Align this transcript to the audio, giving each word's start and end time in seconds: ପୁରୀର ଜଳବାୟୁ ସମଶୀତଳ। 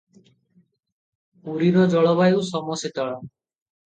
ପୁରୀର 1.49 1.83
ଜଳବାୟୁ 1.93 2.41
ସମଶୀତଳ। 2.47 3.13